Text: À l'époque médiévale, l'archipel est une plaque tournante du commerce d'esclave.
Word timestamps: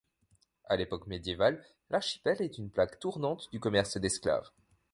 À 0.67 0.77
l'époque 0.77 1.05
médiévale, 1.05 1.63
l'archipel 1.91 2.41
est 2.41 2.57
une 2.57 2.71
plaque 2.71 2.97
tournante 2.97 3.51
du 3.51 3.59
commerce 3.59 3.97
d'esclave. 3.97 4.49